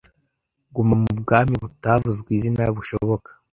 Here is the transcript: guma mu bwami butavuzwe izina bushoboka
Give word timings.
guma 0.73 0.95
mu 1.03 1.11
bwami 1.21 1.55
butavuzwe 1.63 2.29
izina 2.37 2.63
bushoboka 2.77 3.29